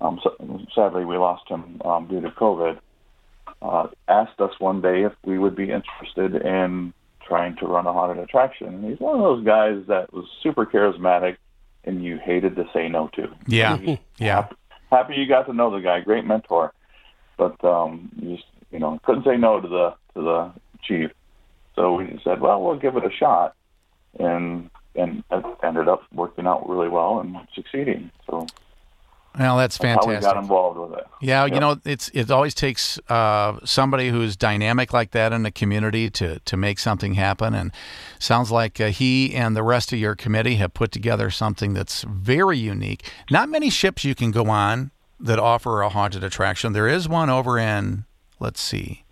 [0.00, 2.78] um, so, sadly we lost him um, due to COVID.
[3.62, 6.92] Uh, asked us one day if we would be interested in
[7.26, 8.68] trying to run a haunted attraction.
[8.68, 11.36] And he's one of those guys that was super charismatic,
[11.84, 13.28] and you hated to say no to.
[13.46, 14.34] Yeah, You're yeah.
[14.42, 14.56] Happy,
[14.90, 16.00] happy you got to know the guy.
[16.00, 16.72] Great mentor,
[17.36, 21.10] but um, you just you know couldn't say no to the to the chief.
[21.74, 23.54] So we said, well, we'll give it a shot,
[24.18, 28.10] and and it ended up working out really well and succeeding.
[28.28, 28.46] So
[29.38, 30.34] Well, that's that's how we fantastic.
[30.34, 31.06] got involved with it.
[31.20, 35.50] Yeah, you know, it's it always takes uh, somebody who's dynamic like that in a
[35.50, 37.54] community to to make something happen.
[37.54, 37.72] And
[38.18, 42.02] sounds like uh, he and the rest of your committee have put together something that's
[42.02, 43.10] very unique.
[43.30, 46.72] Not many ships you can go on that offer a haunted attraction.
[46.72, 48.04] There is one over in,
[48.38, 49.04] let's see,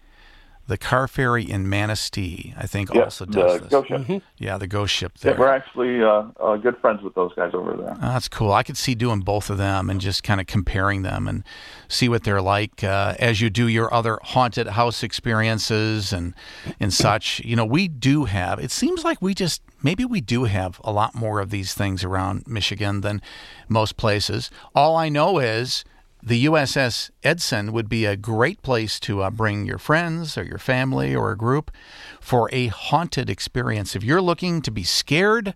[0.66, 2.55] the Car Ferry in Manistee.
[2.57, 3.68] I think Yeah, also does the this.
[3.70, 4.22] ghost ship.
[4.38, 5.38] Yeah, the ghost ship Yeah, there.
[5.40, 7.92] we're actually uh, uh, good friends with those guys over there.
[7.96, 8.53] Oh, that's cool.
[8.53, 11.44] I could see doing both of them and just kind of comparing them and
[11.88, 16.35] see what they're like uh, as you do your other haunted house experiences and
[16.81, 17.40] and such.
[17.44, 18.59] You know, we do have.
[18.59, 22.05] It seems like we just maybe we do have a lot more of these things
[22.05, 23.20] around Michigan than
[23.68, 24.50] most places.
[24.74, 25.85] All I know is
[26.25, 30.57] the USS Edson would be a great place to uh, bring your friends or your
[30.57, 31.71] family or a group
[32.19, 33.95] for a haunted experience.
[33.95, 35.53] If you're looking to be scared,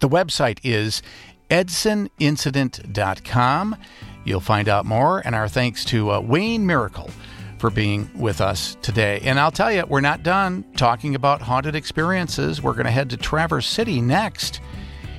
[0.00, 1.02] the website is
[1.50, 3.76] edsonincident.com.
[4.24, 7.08] You'll find out more, and our thanks to uh, Wayne Miracle
[7.58, 9.20] for being with us today.
[9.22, 12.60] And I'll tell you, we're not done talking about haunted experiences.
[12.60, 14.60] We're going to head to Traverse City next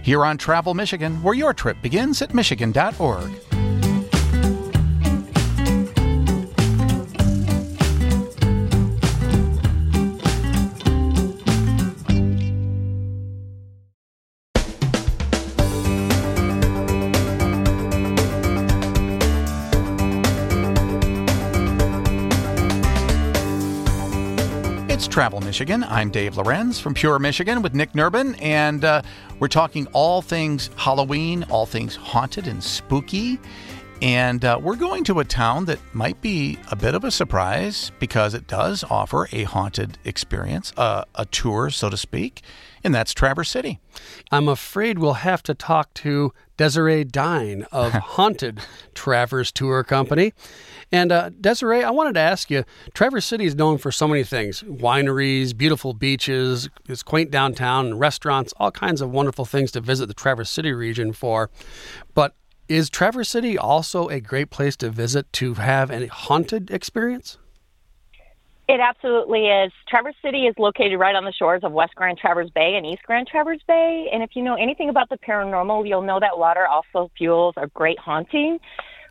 [0.02, 3.32] here on Travel Michigan, where your trip begins at michigan.org.
[25.14, 25.84] Travel Michigan.
[25.84, 29.04] I'm Dave Lorenz from Pure Michigan with Nick Nerbonne, and uh,
[29.38, 33.40] we're talking all things Halloween, all things haunted and spooky.
[34.02, 37.92] And uh, we're going to a town that might be a bit of a surprise
[38.00, 42.42] because it does offer a haunted experience, uh, a tour, so to speak,
[42.84, 43.80] and that's Traverse City.
[44.32, 48.60] I'm afraid we'll have to talk to Desiree Dine of Haunted
[48.94, 50.34] Traverse Tour Company.
[50.92, 54.24] And uh, Desiree, I wanted to ask you Traverse City is known for so many
[54.24, 60.08] things wineries, beautiful beaches, its quaint downtown, restaurants, all kinds of wonderful things to visit
[60.08, 61.50] the Traverse City region for.
[62.14, 62.36] But
[62.74, 67.38] is Traverse City also a great place to visit to have a haunted experience?
[68.68, 69.72] It absolutely is.
[69.88, 73.04] Traverse City is located right on the shores of West Grand Traverse Bay and East
[73.04, 74.10] Grand Traverse Bay.
[74.12, 77.68] And if you know anything about the paranormal, you'll know that water also fuels a
[77.68, 78.58] great haunting.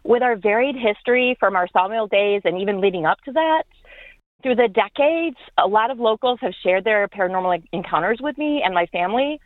[0.03, 3.63] With our varied history from our sawmill days and even leading up to that,
[4.43, 8.75] through the decades, a lot of locals have shared their paranormal encounters with me and
[8.75, 9.41] my family.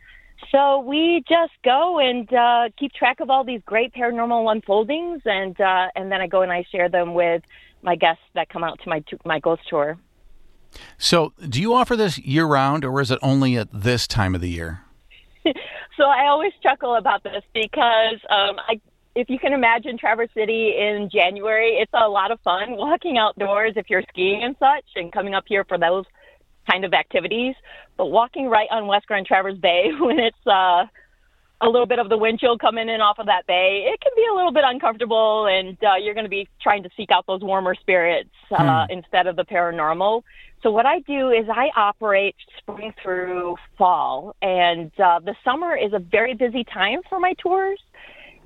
[0.51, 5.59] So we just go and uh, keep track of all these great paranormal unfoldings, and
[5.59, 7.43] uh, and then I go and I share them with
[7.81, 9.97] my guests that come out to my my ghost tour.
[10.97, 14.41] So, do you offer this year round, or is it only at this time of
[14.41, 14.81] the year?
[15.97, 18.79] so I always chuckle about this because um, I,
[19.15, 23.73] if you can imagine Traverse City in January, it's a lot of fun walking outdoors
[23.75, 26.05] if you're skiing and such, and coming up here for those
[26.69, 27.55] kind of activities.
[27.97, 30.85] But walking right on West Grand Traverse Bay when it's uh,
[31.61, 34.11] a little bit of the wind chill coming in off of that bay, it can
[34.15, 37.25] be a little bit uncomfortable, and uh, you're going to be trying to seek out
[37.27, 38.91] those warmer spirits uh, hmm.
[38.91, 40.23] instead of the paranormal.
[40.63, 45.93] So what I do is I operate spring through fall, and uh, the summer is
[45.93, 47.79] a very busy time for my tours.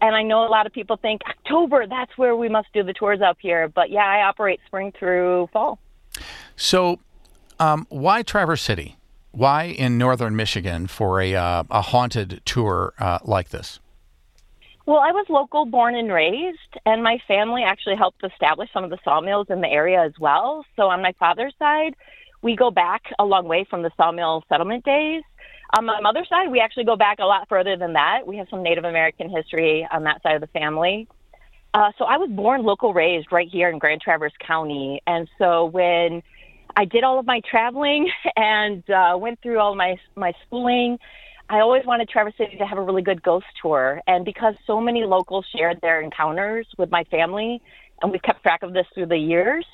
[0.02, 2.94] And I know a lot of people think October, that's where we must do the
[2.94, 3.68] tours up here.
[3.68, 5.78] But yeah, I operate spring through fall.
[6.56, 7.00] So
[7.62, 8.98] um, why Traverse City?
[9.32, 13.80] Why in northern Michigan for a, uh, a haunted tour uh, like this?
[14.88, 18.90] Well, I was local born and raised, and my family actually helped establish some of
[18.90, 20.66] the sawmills in the area as well.
[20.76, 21.96] So on my father's side,
[22.42, 25.22] we go back a long way from the sawmill settlement days.
[25.78, 28.26] On my mother's side, we actually go back a lot further than that.
[28.26, 31.08] We have some Native American history on that side of the family.
[31.74, 35.02] Uh, so I was born local raised right here in Grand Traverse County.
[35.08, 36.24] And so when
[36.76, 40.98] I did all of my traveling and uh, went through all my my schooling.
[41.50, 44.80] I always wanted Traverse City to have a really good ghost tour, and because so
[44.80, 47.62] many locals shared their encounters with my family,
[48.02, 49.66] and we've kept track of this through the years,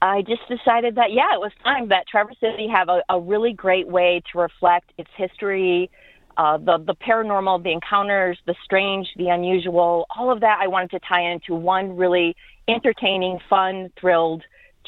[0.00, 3.52] I just decided that yeah, it was time that Traverse City have a, a really
[3.52, 5.90] great way to reflect its history,
[6.38, 10.58] uh, the the paranormal, the encounters, the strange, the unusual, all of that.
[10.60, 12.34] I wanted to tie into one really
[12.66, 14.42] entertaining, fun, thrilled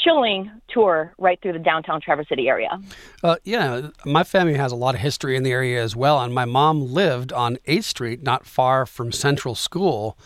[0.05, 2.79] chilling tour right through the downtown Traverse City area.
[3.23, 6.35] Uh, yeah, my family has a lot of history in the area as well, and
[6.35, 10.19] my mom lived on 8th Street, not far from Central School.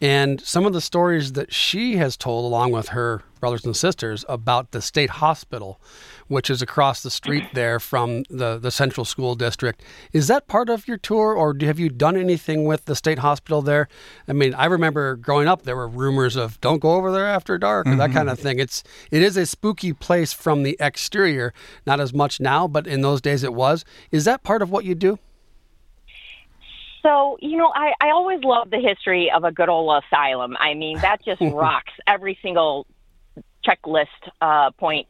[0.00, 4.24] And some of the stories that she has told, along with her brothers and sisters,
[4.28, 5.80] about the state hospital,
[6.28, 9.82] which is across the street there from the, the central school district,
[10.12, 13.62] is that part of your tour, or have you done anything with the state hospital
[13.62, 13.88] there?
[14.28, 17.58] I mean, I remember growing up, there were rumors of "don't go over there after
[17.58, 17.98] dark" or mm-hmm.
[17.98, 18.58] that kind of thing.
[18.58, 21.52] It's it is a spooky place from the exterior,
[21.86, 23.84] not as much now, but in those days it was.
[24.10, 25.18] Is that part of what you do?
[27.02, 30.56] So, you know, I, I always love the history of a good old asylum.
[30.58, 32.86] I mean, that just rocks every single
[33.66, 34.06] checklist
[34.40, 35.08] uh, point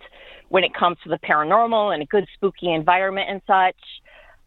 [0.52, 3.80] when it comes to the paranormal and a good spooky environment and such.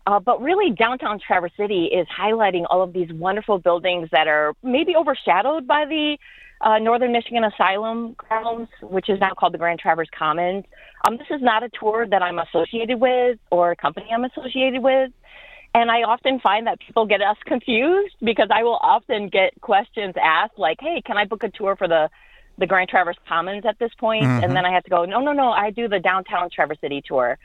[0.05, 4.53] Uh, but really, downtown Traverse City is highlighting all of these wonderful buildings that are
[4.61, 6.15] maybe overshadowed by the
[6.61, 10.63] uh, Northern Michigan Asylum grounds, which is now called the Grand Traverse Commons.
[11.07, 14.83] Um, this is not a tour that I'm associated with or a company I'm associated
[14.83, 15.11] with.
[15.73, 20.13] And I often find that people get us confused because I will often get questions
[20.21, 22.11] asked like, "Hey, can I book a tour for the
[22.57, 24.43] the Grand Traverse Commons at this point?" Mm-hmm.
[24.43, 27.01] And then I have to go, "No, no, no, I do the downtown Traverse City
[27.05, 27.37] tour."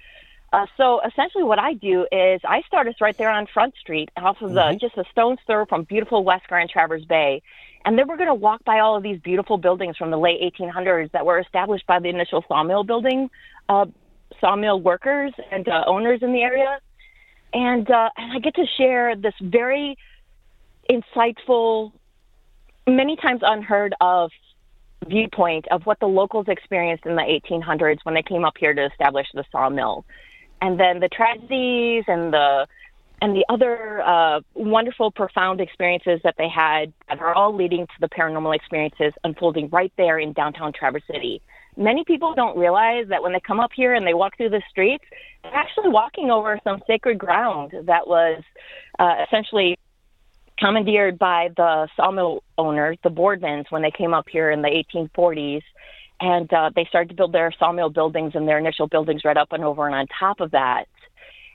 [0.53, 4.11] Uh, so essentially, what I do is I start us right there on Front Street,
[4.17, 4.79] off of the mm-hmm.
[4.79, 7.43] just a stone's throw from beautiful West Grand Traverse Bay,
[7.85, 10.41] and then we're going to walk by all of these beautiful buildings from the late
[10.59, 13.31] 1800s that were established by the initial sawmill building,
[13.69, 13.87] uh,
[14.41, 16.81] sawmill workers and uh, owners in the area
[17.53, 19.97] and uh, and I get to share this very
[20.89, 21.93] insightful,
[22.87, 24.31] many times unheard of
[25.07, 28.87] viewpoint of what the locals experienced in the 1800s when they came up here to
[28.87, 30.05] establish the sawmill,
[30.61, 32.67] and then the tragedies and the
[33.23, 37.93] and the other uh, wonderful, profound experiences that they had that are all leading to
[38.01, 41.43] the paranormal experiences unfolding right there in downtown Traverse City.
[41.77, 44.63] Many people don't realize that when they come up here and they walk through the
[44.71, 45.05] streets,
[45.43, 48.43] they're actually walking over some sacred ground that was
[48.99, 49.79] uh, essentially
[50.61, 55.63] commandeered by the sawmill owners, the Boardmans, when they came up here in the 1840s.
[56.23, 59.53] And uh, they started to build their sawmill buildings and their initial buildings right up
[59.53, 60.85] and over and on top of that.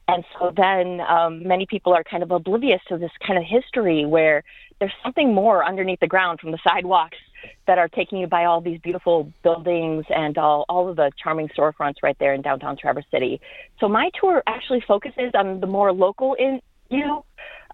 [0.07, 4.05] And so then um, many people are kind of oblivious to this kind of history
[4.05, 4.43] where
[4.79, 7.17] there's something more underneath the ground from the sidewalks
[7.67, 11.47] that are taking you by all these beautiful buildings and all, all of the charming
[11.49, 13.39] storefronts right there in downtown Traverse City.
[13.79, 17.23] So my tour actually focuses on the more local in you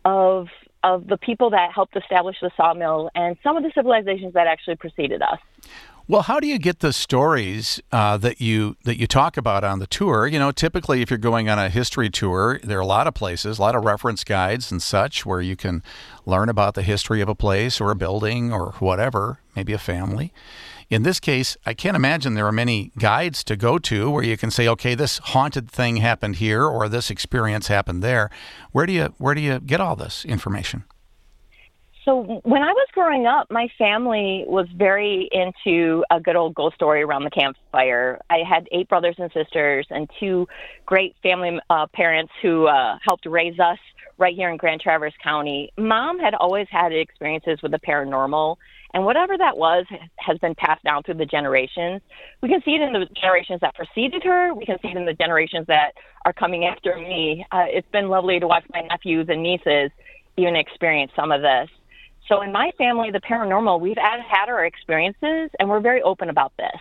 [0.05, 0.47] of
[0.83, 4.75] of the people that helped establish the sawmill and some of the civilizations that actually
[4.75, 5.39] preceded us.
[6.11, 9.79] Well, how do you get the stories uh, that you that you talk about on
[9.79, 10.27] the tour?
[10.27, 13.13] You know, typically, if you're going on a history tour, there are a lot of
[13.13, 15.81] places, a lot of reference guides and such, where you can
[16.25, 20.33] learn about the history of a place or a building or whatever, maybe a family.
[20.89, 24.35] In this case, I can't imagine there are many guides to go to where you
[24.35, 28.29] can say, "Okay, this haunted thing happened here," or "This experience happened there."
[28.73, 30.83] Where do you where do you get all this information?
[32.03, 36.75] So when I was growing up, my family was very into a good old ghost
[36.75, 38.19] story around the campfire.
[38.29, 40.47] I had eight brothers and sisters and two
[40.85, 43.77] great family uh, parents who uh, helped raise us
[44.17, 45.71] right here in Grand Traverse County.
[45.77, 48.55] Mom had always had experiences with the paranormal,
[48.95, 49.85] and whatever that was
[50.17, 52.01] has been passed down through the generations.
[52.41, 54.55] We can see it in the generations that preceded her.
[54.55, 55.93] We can see it in the generations that
[56.25, 57.45] are coming after me.
[57.51, 59.91] Uh, it's been lovely to watch my nephews and nieces
[60.37, 61.69] even experience some of this.
[62.27, 66.53] So in my family, the paranormal, we've had our experiences and we're very open about
[66.57, 66.79] this.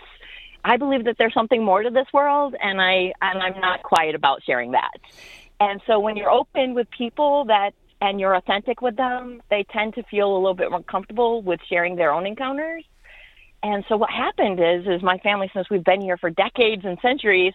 [0.65, 4.15] I believe that there's something more to this world and I and I'm not quiet
[4.15, 4.99] about sharing that.
[5.59, 7.73] And so when you're open with people that
[8.03, 11.61] and you're authentic with them, they tend to feel a little bit more comfortable with
[11.69, 12.85] sharing their own encounters.
[13.63, 16.99] And so what happened is is my family since we've been here for decades and
[17.03, 17.53] centuries,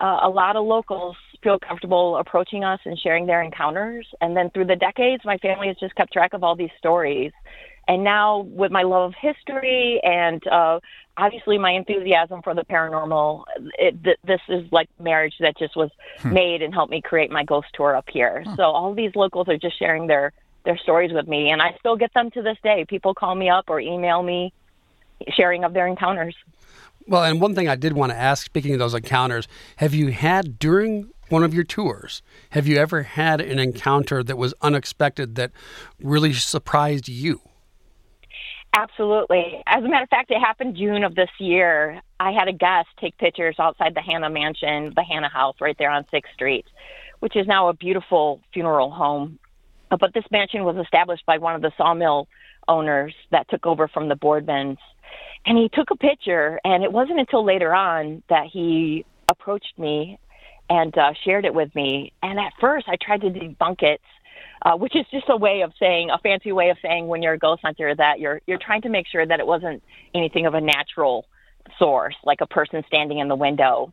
[0.00, 4.06] uh, a lot of locals feel comfortable approaching us and sharing their encounters.
[4.20, 7.32] And then through the decades, my family has just kept track of all these stories.
[7.86, 10.78] And now, with my love of history and uh,
[11.16, 13.44] obviously my enthusiasm for the paranormal,
[13.78, 16.32] it, th- this is like marriage that just was hmm.
[16.32, 18.44] made and helped me create my ghost tour up here.
[18.46, 18.54] Hmm.
[18.56, 20.32] So all these locals are just sharing their
[20.64, 22.84] their stories with me, and I still get them to this day.
[22.86, 24.52] People call me up or email me,
[25.30, 26.34] sharing of their encounters.
[27.06, 30.08] Well, and one thing I did want to ask, speaking of those encounters, have you
[30.08, 35.34] had during one of your tours, have you ever had an encounter that was unexpected
[35.36, 35.50] that
[36.00, 37.40] really surprised you?
[38.74, 39.62] Absolutely.
[39.66, 42.00] As a matter of fact, it happened June of this year.
[42.20, 45.90] I had a guest take pictures outside the Hannah Mansion, the Hannah House, right there
[45.90, 46.66] on Sixth Street,
[47.20, 49.38] which is now a beautiful funeral home.
[49.88, 52.28] But this mansion was established by one of the sawmill
[52.68, 54.76] owners that took over from the Boardmans
[55.46, 60.18] and he took a picture and it wasn't until later on that he approached me
[60.70, 64.00] and uh, shared it with me and at first i tried to debunk it
[64.62, 67.34] uh, which is just a way of saying a fancy way of saying when you're
[67.34, 69.82] a ghost hunter that you're you're trying to make sure that it wasn't
[70.14, 71.26] anything of a natural
[71.78, 73.92] source like a person standing in the window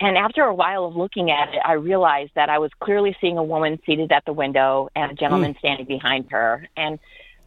[0.00, 3.38] and after a while of looking at it, I realized that I was clearly seeing
[3.38, 5.58] a woman seated at the window and a gentleman mm.
[5.58, 6.66] standing behind her.
[6.76, 6.98] And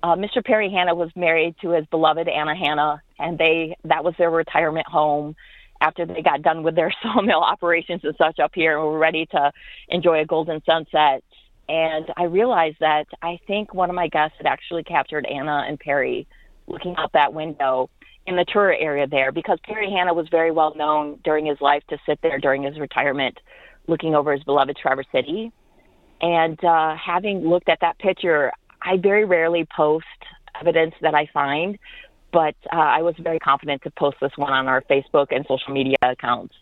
[0.02, 0.44] uh, Mr.
[0.44, 4.88] Perry Hannah was married to his beloved Anna Hannah, and they that was their retirement
[4.88, 5.36] home
[5.82, 9.26] after they got done with their sawmill operations and such up here and were ready
[9.28, 9.52] to
[9.90, 11.24] enjoy a golden sunset.
[11.70, 15.80] And I realized that I think one of my guests had actually captured Anna and
[15.80, 16.28] Perry
[16.68, 17.90] looking out that window
[18.26, 21.84] in the tour area there because Perry Hannah was very well known during his life
[21.90, 23.38] to sit there during his retirement
[23.88, 25.52] looking over his beloved Traverse City.
[26.22, 28.52] And uh, having looked at that picture,
[28.82, 30.06] I very rarely post
[30.60, 31.78] evidence that I find,
[32.32, 35.74] but uh, I was very confident to post this one on our Facebook and social
[35.74, 36.54] media accounts.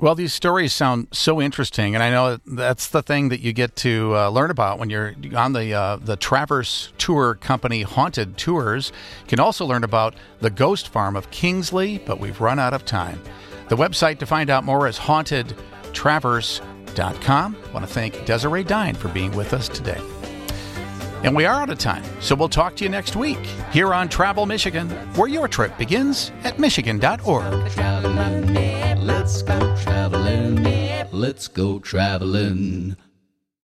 [0.00, 3.76] Well, these stories sound so interesting, and I know that's the thing that you get
[3.76, 8.92] to uh, learn about when you're on the uh, the Traverse Tour Company Haunted Tours.
[9.22, 12.86] You can also learn about the ghost farm of Kingsley, but we've run out of
[12.86, 13.20] time.
[13.68, 17.56] The website to find out more is hauntedtraverse.com.
[17.62, 20.00] I want to thank Desiree Dine for being with us today.
[21.22, 23.38] And we are out of time, so we'll talk to you next week
[23.72, 27.44] here on Travel Michigan, where your trip begins at Michigan.org.
[28.98, 30.64] Let's go traveling.
[31.12, 32.96] Let's go traveling.